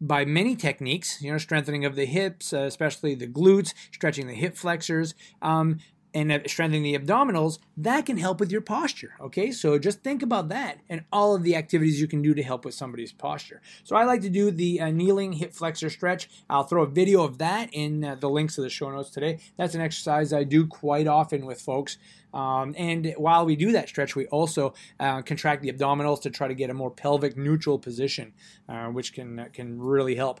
by 0.00 0.24
many 0.24 0.54
techniques, 0.54 1.22
you 1.22 1.32
know, 1.32 1.38
strengthening 1.38 1.84
of 1.84 1.96
the 1.96 2.04
hips, 2.04 2.52
uh, 2.52 2.60
especially 2.60 3.14
the 3.14 3.26
glutes, 3.26 3.72
stretching 3.92 4.26
the 4.26 4.34
hip 4.34 4.56
flexors, 4.56 5.14
um, 5.40 5.78
and 6.16 6.42
strengthening 6.46 6.82
the 6.82 6.98
abdominals, 6.98 7.58
that 7.76 8.06
can 8.06 8.16
help 8.16 8.40
with 8.40 8.50
your 8.50 8.62
posture. 8.62 9.12
Okay, 9.20 9.52
so 9.52 9.78
just 9.78 10.02
think 10.02 10.22
about 10.22 10.48
that 10.48 10.78
and 10.88 11.04
all 11.12 11.34
of 11.34 11.42
the 11.42 11.54
activities 11.54 12.00
you 12.00 12.08
can 12.08 12.22
do 12.22 12.32
to 12.32 12.42
help 12.42 12.64
with 12.64 12.74
somebody's 12.74 13.12
posture. 13.12 13.60
So 13.84 13.96
I 13.96 14.04
like 14.04 14.22
to 14.22 14.30
do 14.30 14.50
the 14.50 14.80
uh, 14.80 14.90
kneeling 14.90 15.34
hip 15.34 15.52
flexor 15.52 15.90
stretch. 15.90 16.30
I'll 16.48 16.64
throw 16.64 16.84
a 16.84 16.86
video 16.86 17.22
of 17.22 17.36
that 17.38 17.68
in 17.72 18.02
uh, 18.02 18.14
the 18.14 18.30
links 18.30 18.54
to 18.54 18.62
the 18.62 18.70
show 18.70 18.90
notes 18.90 19.10
today. 19.10 19.40
That's 19.58 19.74
an 19.74 19.82
exercise 19.82 20.32
I 20.32 20.44
do 20.44 20.66
quite 20.66 21.06
often 21.06 21.44
with 21.44 21.60
folks. 21.60 21.98
Um, 22.32 22.74
and 22.78 23.12
while 23.18 23.44
we 23.44 23.54
do 23.54 23.72
that 23.72 23.88
stretch, 23.88 24.16
we 24.16 24.26
also 24.28 24.72
uh, 24.98 25.20
contract 25.20 25.62
the 25.62 25.70
abdominals 25.70 26.22
to 26.22 26.30
try 26.30 26.48
to 26.48 26.54
get 26.54 26.70
a 26.70 26.74
more 26.74 26.90
pelvic 26.90 27.36
neutral 27.36 27.78
position, 27.78 28.32
uh, 28.70 28.86
which 28.86 29.12
can 29.12 29.48
can 29.52 29.78
really 29.78 30.14
help. 30.14 30.40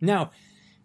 Now, 0.00 0.32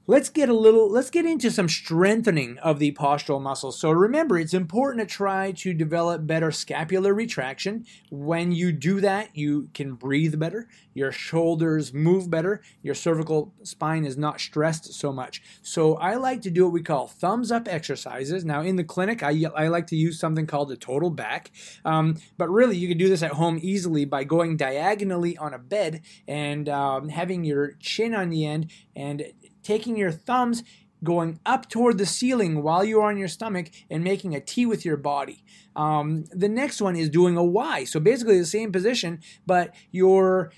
let's 0.10 0.30
get 0.30 0.48
a 0.48 0.54
little 0.54 0.90
let's 0.90 1.10
get 1.10 1.26
into 1.26 1.52
some 1.52 1.68
strengthening 1.68 2.58
of 2.60 2.80
the 2.80 2.94
postural 2.94 3.42
muscles. 3.42 3.78
So 3.78 3.92
remember 3.92 4.40
it's 4.40 4.54
important 4.54 5.08
to 5.08 5.16
try 5.16 5.52
to 5.52 5.74
develop 5.74 6.26
better 6.26 6.50
scapular 6.50 7.14
retraction. 7.14 7.86
When 8.10 8.54
you 8.54 8.72
do 8.72 9.02
that 9.02 9.36
you 9.36 9.70
can 9.74 9.96
breathe 9.96 10.40
better 10.40 10.70
your 10.94 11.12
shoulders 11.12 11.94
move 11.94 12.30
better 12.30 12.64
your 12.82 12.96
cervical 12.96 13.54
spine 13.64 14.06
is 14.06 14.18
not 14.18 14.40
stressed 14.40 14.94
so 14.94 15.12
much. 15.12 15.44
So 15.62 15.96
i 15.96 16.16
like 16.16 16.42
to 16.44 16.50
do 16.50 16.64
what 16.64 16.74
we 16.74 16.82
call 16.82 17.08
thumbs 17.08 17.52
up 17.52 17.68
exercises. 17.68 18.46
Now 18.46 18.62
in 18.62 18.78
the 18.78 18.86
clinic 18.86 19.24
i, 19.24 19.44
I 19.56 19.68
like 19.68 19.88
to 19.88 19.98
use 19.98 20.20
something 20.20 20.48
called 20.48 20.72
a 20.72 20.78
total 20.78 21.10
back. 21.10 21.52
Um, 21.84 22.16
but 22.38 22.50
really 22.50 22.78
you 22.78 22.88
can 22.88 22.98
do 22.98 23.10
this 23.10 23.24
at 23.24 23.32
home 23.34 23.60
easily 23.62 24.06
by 24.06 24.24
going 24.24 24.56
diagonally 24.56 25.38
on 25.38 25.54
a 25.54 25.60
bed 25.60 26.02
and 26.28 26.70
um, 26.70 27.10
having 27.10 27.44
your 27.44 27.74
chin 27.80 28.16
on 28.16 28.30
the 28.30 28.46
end 28.46 28.72
and 28.96 29.34
taking 29.68 29.98
your 29.98 30.12
thumbs 30.12 30.64
going 31.04 31.40
up 31.46 31.70
toward 31.70 31.98
the 31.98 32.06
ceiling 32.06 32.64
while 32.64 32.84
you're 32.86 33.04
on 33.04 33.18
your 33.18 33.28
stomach 33.28 33.70
and 33.90 34.02
making 34.02 34.34
a 34.34 34.40
T 34.40 34.66
with 34.66 34.86
your 34.86 34.98
body. 34.98 35.44
Um, 35.76 36.24
the 36.32 36.48
next 36.48 36.82
one 36.82 36.96
is 36.96 37.10
doing 37.10 37.36
a 37.36 37.44
Y. 37.44 37.84
So 37.84 38.00
basically 38.00 38.40
the 38.40 38.46
same 38.46 38.72
position, 38.72 39.20
but 39.46 39.76
you're 39.92 40.52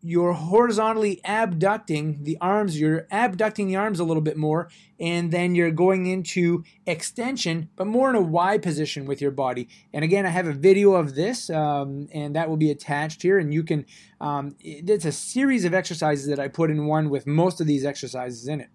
you're 0.00 0.32
horizontally 0.32 1.20
abducting 1.24 2.22
the 2.22 2.38
arms, 2.40 2.78
you're 2.78 3.06
abducting 3.10 3.66
the 3.66 3.76
arms 3.76 3.98
a 3.98 4.04
little 4.04 4.22
bit 4.22 4.36
more, 4.36 4.68
and 5.00 5.32
then 5.32 5.54
you're 5.54 5.70
going 5.70 6.06
into 6.06 6.62
extension, 6.86 7.68
but 7.76 7.86
more 7.86 8.08
in 8.08 8.16
a 8.16 8.20
Y 8.20 8.58
position 8.58 9.06
with 9.06 9.20
your 9.20 9.30
body. 9.30 9.68
And 9.92 10.04
again, 10.04 10.24
I 10.24 10.30
have 10.30 10.46
a 10.46 10.52
video 10.52 10.92
of 10.92 11.14
this, 11.14 11.50
um, 11.50 12.08
and 12.12 12.36
that 12.36 12.48
will 12.48 12.56
be 12.56 12.70
attached 12.70 13.22
here. 13.22 13.38
And 13.38 13.52
you 13.52 13.64
can, 13.64 13.86
um, 14.20 14.56
it's 14.60 15.04
a 15.04 15.12
series 15.12 15.64
of 15.64 15.74
exercises 15.74 16.26
that 16.28 16.38
I 16.38 16.48
put 16.48 16.70
in 16.70 16.86
one 16.86 17.10
with 17.10 17.26
most 17.26 17.60
of 17.60 17.66
these 17.66 17.84
exercises 17.84 18.46
in 18.46 18.60
it. 18.60 18.68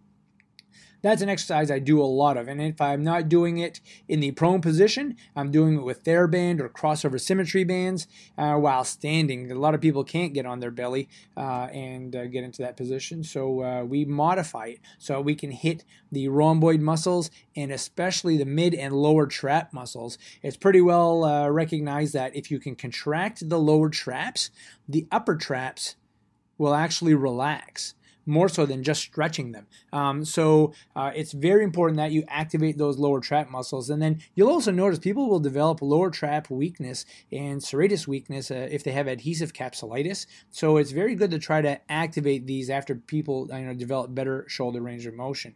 That's 1.04 1.22
an 1.22 1.30
exercise 1.30 1.70
I 1.70 1.80
do 1.80 2.02
a 2.02 2.06
lot 2.06 2.38
of. 2.38 2.48
And 2.48 2.62
if 2.62 2.80
I'm 2.80 3.04
not 3.04 3.28
doing 3.28 3.58
it 3.58 3.82
in 4.08 4.22
the 4.22 4.32
prone 4.32 4.62
position, 4.62 5.18
I'm 5.36 5.52
doing 5.52 5.76
it 5.76 5.84
with 5.84 6.04
TheraBand 6.04 6.62
or 6.62 6.70
crossover 6.70 7.20
symmetry 7.20 7.66
bands 7.66 8.08
uh, 8.38 8.56
while 8.56 8.86
standing. 8.86 9.52
A 9.52 9.56
lot 9.56 9.76
of 9.76 9.82
people 9.82 10.06
can't 10.06 10.34
get 10.34 10.46
on 10.46 10.62
their 10.62 10.72
belly 10.72 11.10
uh, 11.36 11.68
and 11.74 12.16
uh, 12.16 12.28
get 12.28 12.46
into 12.46 12.62
that 12.62 12.78
position. 12.78 13.24
So 13.24 13.62
uh, 13.62 13.84
we 13.84 14.06
modify 14.06 14.68
it 14.68 14.80
so 14.98 15.20
we 15.20 15.36
can 15.36 15.52
hit 15.52 15.84
the 16.10 16.30
rhomboid 16.30 16.80
muscles 16.80 17.30
and 17.54 17.70
especially 17.72 18.38
the 18.38 18.46
mid 18.46 18.74
and 18.74 18.94
lower 18.94 19.28
trap 19.28 19.74
muscles. 19.74 20.18
It's 20.42 20.56
pretty 20.56 20.82
well 20.82 21.26
uh, 21.26 21.50
recognized 21.50 22.14
that 22.14 22.34
if 22.34 22.50
you 22.50 22.60
can 22.60 22.76
contract 22.76 23.50
the 23.50 23.60
lower 23.60 23.90
traps, 23.90 24.52
the 24.88 25.06
upper 25.12 25.36
traps 25.36 25.98
will 26.58 26.74
actually 26.74 27.14
relax 27.14 27.94
more 28.26 28.50
so 28.50 28.66
than 28.66 28.84
just 28.84 29.02
stretching 29.02 29.52
them. 29.52 29.68
Um, 29.92 30.26
so 30.26 30.74
uh, 30.96 31.12
it's 31.16 31.32
very 31.32 31.64
important 31.64 31.98
that 31.98 32.12
you 32.12 32.24
activate 32.28 32.78
those 32.78 32.98
lower 32.98 33.20
trap 33.20 33.50
muscles. 33.50 33.90
And 33.90 34.02
then 34.02 34.20
you'll 34.36 34.50
also 34.50 34.72
notice 34.72 35.00
people 35.00 35.30
will 35.30 35.40
develop 35.40 35.82
lower 35.82 36.10
trap 36.10 36.50
weakness 36.50 37.06
and 37.32 37.62
serratus 37.62 38.08
weakness 38.08 38.52
uh, 38.52 38.68
if 38.72 38.84
they 38.84 38.92
have 38.92 39.08
adhesive 39.08 39.54
capsulitis. 39.54 40.26
So 40.52 40.78
it's 40.78 40.92
very 40.92 41.16
good 41.16 41.32
to 41.32 41.40
try 41.40 41.62
to 41.62 41.80
activate 41.92 42.48
these 42.48 42.70
after 42.70 42.96
people 42.96 43.50
you 43.52 43.66
know 43.66 43.74
develop 43.74 44.14
better 44.14 44.46
shoulder 44.48 44.82
range 44.82 45.06
of 45.06 45.14
motion. 45.14 45.56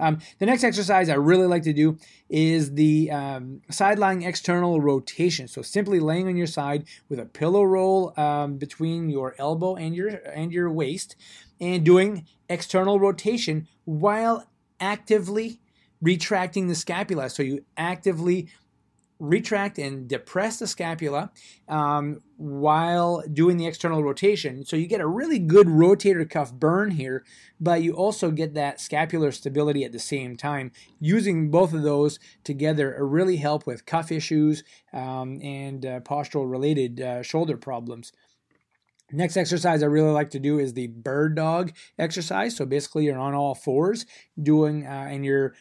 Um, 0.00 0.18
the 0.38 0.46
next 0.46 0.64
exercise 0.64 1.08
I 1.08 1.14
really 1.14 1.46
like 1.46 1.62
to 1.64 1.72
do 1.72 1.98
is 2.28 2.74
the 2.74 3.10
um, 3.10 3.62
side 3.70 3.98
lying 3.98 4.22
external 4.22 4.80
rotation. 4.80 5.46
So 5.48 5.62
simply 5.62 6.00
laying 6.00 6.26
on 6.26 6.36
your 6.36 6.46
side 6.46 6.84
with 7.08 7.20
a 7.20 7.26
pillow 7.26 7.62
roll 7.62 8.18
um, 8.18 8.56
between 8.56 9.08
your 9.08 9.34
elbow 9.38 9.76
and 9.76 9.94
your 9.94 10.08
and 10.08 10.52
your 10.52 10.70
waist, 10.70 11.16
and 11.60 11.84
doing 11.84 12.26
external 12.48 13.00
rotation 13.00 13.68
while 13.84 14.46
actively 14.80 15.60
retracting 16.00 16.68
the 16.68 16.74
scapula. 16.74 17.30
So 17.30 17.42
you 17.42 17.64
actively 17.76 18.48
retract 19.20 19.78
and 19.78 20.08
depress 20.08 20.58
the 20.58 20.66
scapula 20.66 21.30
um, 21.68 22.20
while 22.36 23.22
doing 23.32 23.56
the 23.56 23.66
external 23.66 24.02
rotation. 24.02 24.64
So 24.64 24.76
you 24.76 24.86
get 24.86 25.00
a 25.00 25.06
really 25.06 25.38
good 25.38 25.68
rotator 25.68 26.28
cuff 26.28 26.52
burn 26.52 26.90
here, 26.90 27.24
but 27.60 27.82
you 27.82 27.92
also 27.92 28.30
get 28.30 28.54
that 28.54 28.80
scapular 28.80 29.30
stability 29.32 29.84
at 29.84 29.92
the 29.92 29.98
same 29.98 30.36
time. 30.36 30.72
Using 31.00 31.50
both 31.50 31.72
of 31.72 31.82
those 31.82 32.18
together 32.42 32.96
really 33.00 33.36
help 33.36 33.66
with 33.66 33.86
cuff 33.86 34.10
issues 34.10 34.64
um, 34.92 35.40
and 35.42 35.86
uh, 35.86 36.00
postural 36.00 36.50
related 36.50 37.00
uh, 37.00 37.22
shoulder 37.22 37.56
problems. 37.56 38.12
Next 39.14 39.36
exercise 39.36 39.82
I 39.82 39.86
really 39.86 40.10
like 40.10 40.30
to 40.30 40.40
do 40.40 40.58
is 40.58 40.72
the 40.72 40.88
bird 40.88 41.36
dog 41.36 41.72
exercise. 41.98 42.56
So 42.56 42.66
basically, 42.66 43.04
you're 43.04 43.18
on 43.18 43.34
all 43.34 43.54
fours, 43.54 44.06
doing, 44.40 44.86
uh, 44.86 45.06
and 45.10 45.24
you're 45.24 45.54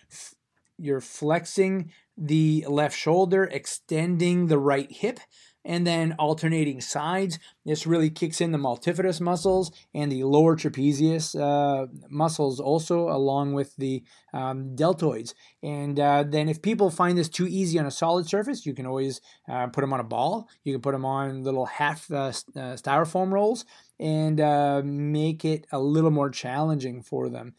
you're 0.77 1.01
flexing 1.01 1.91
the 2.17 2.65
left 2.67 2.97
shoulder, 2.97 3.43
extending 3.45 4.47
the 4.47 4.57
right 4.57 4.91
hip, 4.91 5.19
and 5.65 5.85
then 5.87 6.13
alternating 6.19 6.81
sides. 6.81 7.39
This 7.65 7.87
really 7.87 8.09
kicks 8.09 8.41
in 8.41 8.51
the 8.51 8.57
multifidus 8.57 9.21
muscles 9.21 9.71
and 9.93 10.11
the 10.11 10.23
lower 10.23 10.55
trapezius 10.55 11.39
uh, 11.39 11.87
muscles 12.09 12.59
also, 12.59 13.09
along 13.09 13.53
with 13.53 13.75
the 13.77 14.03
um, 14.33 14.75
deltoids. 14.75 15.33
And 15.61 15.99
uh, 15.99 16.23
then, 16.23 16.49
if 16.49 16.61
people 16.61 16.89
find 16.89 17.17
this 17.17 17.29
too 17.29 17.47
easy 17.47 17.79
on 17.79 17.85
a 17.85 17.91
solid 17.91 18.27
surface, 18.27 18.65
you 18.65 18.73
can 18.73 18.85
always 18.85 19.21
uh, 19.49 19.67
put 19.67 19.81
them 19.81 19.93
on 19.93 19.99
a 19.99 20.03
ball. 20.03 20.49
You 20.63 20.73
can 20.73 20.81
put 20.81 20.91
them 20.91 21.05
on 21.05 21.43
little 21.43 21.65
half 21.65 22.11
uh, 22.11 22.25
uh, 22.25 22.31
styrofoam 22.75 23.31
rolls 23.31 23.65
and 23.99 24.41
uh, 24.41 24.81
make 24.83 25.45
it 25.45 25.65
a 25.71 25.79
little 25.79 26.11
more 26.11 26.29
challenging 26.29 27.01
for 27.01 27.29
them. 27.29 27.53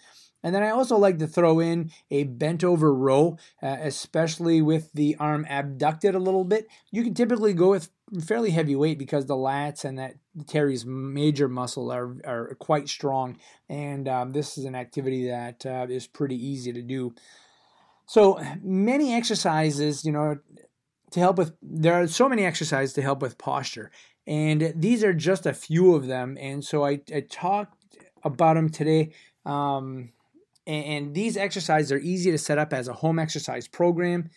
And 0.44 0.54
then 0.54 0.62
I 0.62 0.70
also 0.70 0.98
like 0.98 1.18
to 1.18 1.26
throw 1.26 1.58
in 1.58 1.90
a 2.10 2.24
bent 2.24 2.62
over 2.62 2.94
row, 2.94 3.38
uh, 3.62 3.78
especially 3.80 4.60
with 4.60 4.92
the 4.92 5.16
arm 5.18 5.46
abducted 5.48 6.14
a 6.14 6.18
little 6.18 6.44
bit. 6.44 6.68
You 6.92 7.02
can 7.02 7.14
typically 7.14 7.54
go 7.54 7.70
with 7.70 7.88
fairly 8.24 8.50
heavy 8.50 8.76
weight 8.76 8.98
because 8.98 9.24
the 9.24 9.34
lats 9.34 9.86
and 9.86 9.98
that 9.98 10.16
teres 10.46 10.84
major 10.84 11.48
muscle 11.48 11.90
are, 11.90 12.16
are 12.26 12.54
quite 12.60 12.90
strong. 12.90 13.38
And 13.70 14.06
um, 14.06 14.30
this 14.32 14.58
is 14.58 14.66
an 14.66 14.74
activity 14.74 15.28
that 15.28 15.64
uh, 15.64 15.86
is 15.88 16.06
pretty 16.06 16.36
easy 16.36 16.74
to 16.74 16.82
do. 16.82 17.14
So 18.06 18.38
many 18.62 19.14
exercises, 19.14 20.04
you 20.04 20.12
know, 20.12 20.38
to 21.12 21.20
help 21.20 21.38
with, 21.38 21.54
there 21.62 21.94
are 21.94 22.06
so 22.06 22.28
many 22.28 22.44
exercises 22.44 22.92
to 22.94 23.02
help 23.02 23.22
with 23.22 23.38
posture. 23.38 23.90
And 24.26 24.74
these 24.76 25.02
are 25.02 25.14
just 25.14 25.46
a 25.46 25.54
few 25.54 25.94
of 25.94 26.06
them. 26.06 26.36
And 26.38 26.62
so 26.62 26.84
I, 26.84 27.00
I 27.14 27.20
talked 27.30 27.96
about 28.22 28.56
them 28.56 28.68
today. 28.68 29.12
Um, 29.46 30.10
and 30.66 31.14
these 31.14 31.36
exercises 31.36 31.92
are 31.92 31.98
easy 31.98 32.30
to 32.30 32.38
set 32.38 32.58
up 32.58 32.72
as 32.72 32.88
a 32.88 32.92
home 32.92 33.18
exercise 33.18 33.68
program. 33.68 34.30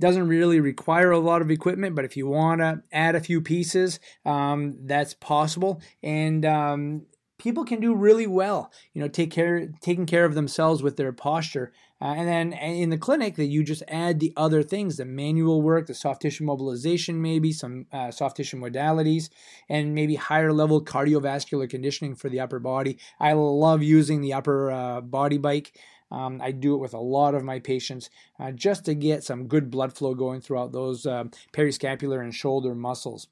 Doesn't 0.00 0.26
really 0.26 0.58
require 0.58 1.12
a 1.12 1.18
lot 1.18 1.42
of 1.42 1.50
equipment, 1.50 1.94
but 1.94 2.04
if 2.04 2.16
you 2.16 2.26
want 2.26 2.60
to 2.60 2.82
add 2.92 3.14
a 3.14 3.20
few 3.20 3.40
pieces, 3.40 4.00
um, 4.24 4.76
that's 4.86 5.14
possible. 5.14 5.80
And 6.02 6.44
um, 6.44 7.06
people 7.38 7.64
can 7.64 7.78
do 7.78 7.94
really 7.94 8.26
well, 8.26 8.72
you 8.92 9.00
know, 9.00 9.08
take 9.08 9.30
care, 9.30 9.68
taking 9.80 10.06
care 10.06 10.24
of 10.24 10.34
themselves 10.34 10.82
with 10.82 10.96
their 10.96 11.12
posture. 11.12 11.72
Uh, 12.04 12.08
and 12.18 12.28
then 12.28 12.52
in 12.52 12.90
the 12.90 12.98
clinic, 12.98 13.36
that 13.36 13.46
you 13.46 13.64
just 13.64 13.82
add 13.88 14.20
the 14.20 14.34
other 14.36 14.62
things, 14.62 14.98
the 14.98 15.06
manual 15.06 15.62
work, 15.62 15.86
the 15.86 15.94
soft 15.94 16.20
tissue 16.20 16.44
mobilization, 16.44 17.22
maybe 17.22 17.50
some 17.50 17.86
uh, 17.92 18.10
soft 18.10 18.36
tissue 18.36 18.58
modalities, 18.58 19.30
and 19.70 19.94
maybe 19.94 20.14
higher 20.14 20.52
level 20.52 20.84
cardiovascular 20.84 21.68
conditioning 21.68 22.14
for 22.14 22.28
the 22.28 22.40
upper 22.40 22.58
body. 22.58 22.98
I 23.18 23.32
love 23.32 23.82
using 23.82 24.20
the 24.20 24.34
upper 24.34 24.70
uh, 24.70 25.00
body 25.00 25.38
bike. 25.38 25.80
Um, 26.10 26.42
I 26.42 26.50
do 26.50 26.74
it 26.74 26.78
with 26.78 26.92
a 26.92 27.00
lot 27.00 27.34
of 27.34 27.42
my 27.42 27.58
patients 27.58 28.10
uh, 28.38 28.50
just 28.52 28.84
to 28.84 28.94
get 28.94 29.24
some 29.24 29.48
good 29.48 29.70
blood 29.70 29.94
flow 29.94 30.14
going 30.14 30.42
throughout 30.42 30.72
those 30.72 31.06
uh, 31.06 31.24
periscapular 31.54 32.22
and 32.22 32.34
shoulder 32.34 32.74
muscles. 32.74 33.28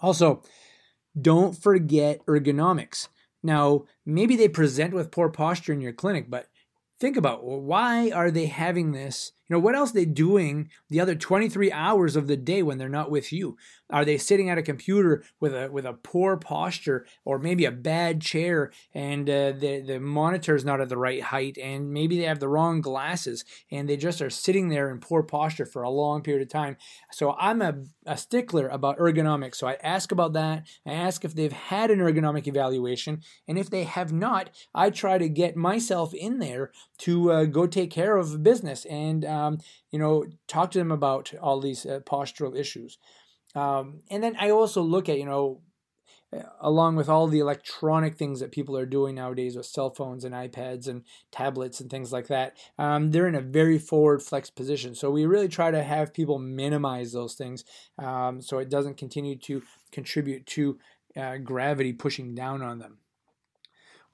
Also, 0.00 0.44
don't 1.20 1.60
forget 1.60 2.24
ergonomics. 2.26 3.08
Now, 3.42 3.86
maybe 4.06 4.36
they 4.36 4.48
present 4.48 4.94
with 4.94 5.10
poor 5.10 5.30
posture 5.30 5.72
in 5.72 5.80
your 5.80 5.92
clinic, 5.92 6.30
but 6.30 6.46
think 6.98 7.16
about 7.16 7.44
well, 7.44 7.60
why 7.60 8.10
are 8.10 8.30
they 8.30 8.46
having 8.46 8.92
this 8.92 9.32
you 9.48 9.56
know 9.56 9.60
what 9.60 9.74
else 9.74 9.90
are 9.90 9.94
they 9.94 10.04
doing 10.04 10.68
the 10.90 11.00
other 11.00 11.14
23 11.14 11.72
hours 11.72 12.16
of 12.16 12.26
the 12.26 12.36
day 12.36 12.62
when 12.62 12.76
they're 12.76 12.88
not 12.88 13.10
with 13.10 13.32
you? 13.32 13.56
Are 13.90 14.04
they 14.04 14.18
sitting 14.18 14.50
at 14.50 14.58
a 14.58 14.62
computer 14.62 15.24
with 15.40 15.54
a 15.54 15.70
with 15.72 15.86
a 15.86 15.94
poor 15.94 16.36
posture 16.36 17.06
or 17.24 17.38
maybe 17.38 17.64
a 17.64 17.70
bad 17.70 18.20
chair 18.20 18.70
and 18.92 19.28
uh, 19.28 19.52
the 19.52 19.80
the 19.80 20.00
monitor 20.00 20.54
is 20.54 20.64
not 20.64 20.82
at 20.82 20.90
the 20.90 20.98
right 20.98 21.22
height 21.22 21.56
and 21.56 21.90
maybe 21.90 22.18
they 22.18 22.24
have 22.24 22.40
the 22.40 22.48
wrong 22.48 22.82
glasses 22.82 23.46
and 23.70 23.88
they 23.88 23.96
just 23.96 24.20
are 24.20 24.28
sitting 24.28 24.68
there 24.68 24.90
in 24.90 25.00
poor 25.00 25.22
posture 25.22 25.64
for 25.64 25.82
a 25.82 25.90
long 25.90 26.22
period 26.22 26.42
of 26.42 26.50
time? 26.50 26.76
So 27.10 27.34
i'm 27.38 27.62
a, 27.62 27.74
a 28.04 28.18
stickler 28.18 28.68
about 28.68 28.98
ergonomics. 28.98 29.56
So 29.56 29.66
i 29.66 29.78
ask 29.82 30.12
about 30.12 30.34
that. 30.34 30.66
I 30.86 30.92
ask 30.92 31.24
if 31.24 31.34
they've 31.34 31.52
had 31.52 31.90
an 31.90 32.00
ergonomic 32.00 32.46
evaluation. 32.46 33.22
And 33.46 33.58
if 33.58 33.70
they 33.70 33.84
have 33.84 34.12
not 34.12 34.50
i 34.74 34.90
try 34.90 35.16
to 35.16 35.28
get 35.30 35.56
myself 35.56 36.12
in 36.12 36.38
there 36.38 36.72
to 36.98 37.32
uh, 37.32 37.44
go 37.44 37.66
take 37.66 37.90
care 37.90 38.18
of 38.18 38.42
business. 38.42 38.84
And 38.84 39.24
um, 39.38 39.58
you 39.92 39.98
know 39.98 40.24
talk 40.46 40.70
to 40.70 40.78
them 40.78 40.92
about 40.92 41.32
all 41.40 41.60
these 41.60 41.86
uh, 41.86 42.00
postural 42.00 42.56
issues 42.56 42.98
um, 43.54 44.02
and 44.10 44.22
then 44.22 44.36
I 44.38 44.50
also 44.50 44.82
look 44.82 45.08
at, 45.08 45.18
you 45.18 45.24
know, 45.24 45.62
along 46.60 46.96
with 46.96 47.08
all 47.08 47.26
the 47.26 47.38
electronic 47.38 48.16
things 48.16 48.40
that 48.40 48.52
people 48.52 48.76
are 48.76 48.84
doing 48.84 49.14
nowadays 49.14 49.56
with 49.56 49.64
cell 49.64 49.90
phones 49.90 50.24
and 50.24 50.34
iPads 50.34 50.86
and 50.86 51.04
tablets 51.32 51.80
and 51.80 51.90
things 51.90 52.12
like 52.12 52.26
that, 52.26 52.56
um, 52.78 53.10
they're 53.10 53.26
in 53.26 53.34
a 53.34 53.40
very 53.40 53.78
forward 53.78 54.22
flex 54.22 54.50
position. 54.50 54.94
So 54.94 55.10
we 55.10 55.24
really 55.24 55.48
try 55.48 55.70
to 55.70 55.82
have 55.82 56.12
people 56.12 56.38
minimize 56.38 57.12
those 57.12 57.34
things 57.34 57.64
um, 57.98 58.42
so 58.42 58.58
it 58.58 58.68
doesn't 58.68 58.98
continue 58.98 59.36
to 59.38 59.62
contribute 59.90 60.44
to 60.46 60.78
uh, 61.16 61.38
gravity 61.38 61.94
pushing 61.94 62.34
down 62.34 62.62
on 62.62 62.78
them. 62.78 62.98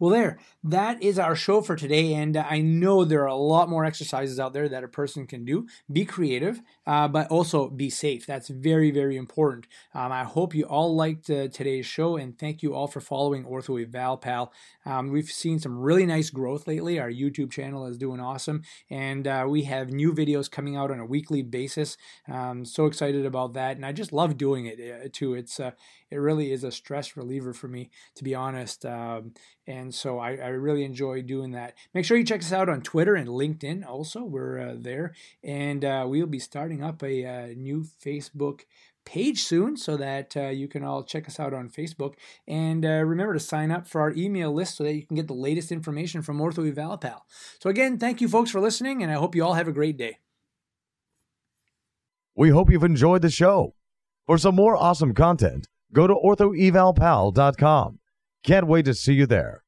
Well, 0.00 0.10
there, 0.10 0.38
that 0.64 1.02
is 1.02 1.18
our 1.20 1.36
show 1.36 1.60
for 1.60 1.76
today. 1.76 2.14
And 2.14 2.36
I 2.36 2.60
know 2.60 3.04
there 3.04 3.22
are 3.22 3.26
a 3.28 3.36
lot 3.36 3.68
more 3.68 3.84
exercises 3.84 4.40
out 4.40 4.52
there 4.52 4.68
that 4.68 4.82
a 4.82 4.88
person 4.88 5.26
can 5.26 5.44
do. 5.44 5.66
Be 5.90 6.04
creative, 6.04 6.60
uh, 6.86 7.06
but 7.08 7.28
also 7.28 7.70
be 7.70 7.90
safe. 7.90 8.26
That's 8.26 8.48
very, 8.48 8.90
very 8.90 9.16
important. 9.16 9.68
Um, 9.94 10.10
I 10.10 10.24
hope 10.24 10.54
you 10.54 10.64
all 10.64 10.94
liked 10.94 11.30
uh, 11.30 11.48
today's 11.48 11.86
show, 11.86 12.16
and 12.16 12.36
thank 12.36 12.62
you 12.62 12.74
all 12.74 12.88
for 12.88 13.00
following 13.00 13.44
Ortho 13.44 13.80
Eval 13.80 14.16
Pal. 14.16 14.52
Um, 14.84 15.10
we've 15.10 15.30
seen 15.30 15.60
some 15.60 15.78
really 15.78 16.06
nice 16.06 16.28
growth 16.28 16.66
lately. 16.66 16.98
Our 16.98 17.10
YouTube 17.10 17.52
channel 17.52 17.86
is 17.86 17.96
doing 17.96 18.20
awesome, 18.20 18.62
and 18.90 19.26
uh, 19.28 19.46
we 19.48 19.62
have 19.62 19.90
new 19.90 20.12
videos 20.12 20.50
coming 20.50 20.76
out 20.76 20.90
on 20.90 20.98
a 20.98 21.06
weekly 21.06 21.42
basis. 21.42 21.96
Um, 22.30 22.64
so 22.64 22.86
excited 22.86 23.24
about 23.24 23.52
that, 23.54 23.76
and 23.76 23.86
I 23.86 23.92
just 23.92 24.12
love 24.12 24.36
doing 24.36 24.66
it 24.66 24.80
uh, 24.80 25.08
too. 25.12 25.34
It's 25.34 25.60
uh, 25.60 25.70
it 26.10 26.16
really 26.16 26.52
is 26.52 26.64
a 26.64 26.70
stress 26.70 27.16
reliever 27.16 27.52
for 27.52 27.68
me, 27.68 27.90
to 28.16 28.24
be 28.24 28.34
honest. 28.34 28.84
Um, 28.84 29.32
and 29.84 29.94
so 29.94 30.18
I, 30.18 30.36
I, 30.36 30.48
really 30.48 30.84
enjoy 30.84 31.22
doing 31.22 31.52
that. 31.52 31.74
Make 31.92 32.04
sure 32.04 32.16
you 32.16 32.24
check 32.24 32.40
us 32.40 32.52
out 32.52 32.68
on 32.68 32.80
Twitter 32.80 33.14
and 33.14 33.28
LinkedIn. 33.28 33.86
Also, 33.86 34.24
we're 34.24 34.58
uh, 34.58 34.74
there, 34.76 35.14
and 35.42 35.84
uh, 35.84 36.04
we'll 36.08 36.26
be 36.26 36.38
starting 36.38 36.82
up 36.82 37.02
a, 37.02 37.22
a, 37.22 37.44
uh, 37.44 37.46
new 37.56 37.84
Facebook 38.04 38.62
page 39.04 39.42
soon 39.42 39.76
so 39.76 39.96
that 39.98 40.36
uh, 40.36 40.48
you 40.48 40.66
can 40.66 40.82
all 40.82 41.04
check 41.04 41.28
us 41.28 41.38
out 41.38 41.52
on 41.52 41.68
Facebook. 41.68 42.14
And 42.48 42.84
uh, 42.84 43.04
remember 43.04 43.34
to 43.34 43.40
sign 43.40 43.70
up 43.70 43.86
for 43.86 44.00
our 44.00 44.12
email 44.12 44.52
list 44.52 44.76
so 44.76 44.84
that 44.84 44.94
you 44.94 45.06
can 45.06 45.16
get 45.16 45.28
the 45.28 45.34
latest 45.34 45.70
information 45.70 46.22
from 46.22 46.38
Ortho 46.38 46.72
Evalpal. 46.72 47.20
So 47.60 47.70
again, 47.70 47.98
thank 47.98 48.20
you 48.20 48.28
folks 48.28 48.50
for 48.50 48.60
listening, 48.60 49.02
and 49.02 49.12
I 49.12 49.16
hope 49.16 49.34
you 49.34 49.44
all 49.44 49.54
have 49.54 49.68
a 49.68 49.72
great 49.72 49.96
day. 49.96 50.18
We 52.34 52.50
hope 52.50 52.70
you've 52.70 52.82
enjoyed 52.82 53.22
the 53.22 53.30
show. 53.30 53.74
For 54.26 54.38
some 54.38 54.56
more 54.56 54.76
awesome 54.76 55.14
content 55.14 55.68
go 55.92 56.06
to 56.06 56.14
orthoevalpal.com. 56.14 57.98
Can't 58.42 58.66
wait 58.66 58.84
to 58.84 58.94
see 58.94 59.14
you 59.14 59.26
there. 59.26 59.63